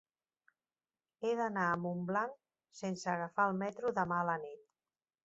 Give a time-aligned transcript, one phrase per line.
[1.25, 2.33] He d'anar a Montblanc
[2.79, 4.65] sense agafar el metro demà a la nit.